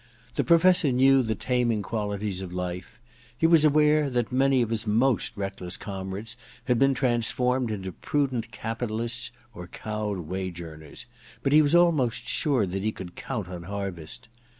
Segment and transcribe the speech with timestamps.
[0.33, 2.99] The Professor knew the taming qualities of life.
[3.37, 6.35] He was aware that many of his most reckless comrades
[6.65, 11.05] had been transformed into prudent capitalists or cowed wage earners;
[11.43, 12.91] but he was almost sure 10 II THE DESCENT OF MAN 1 1 that he
[12.91, 14.19] could count on Harviss.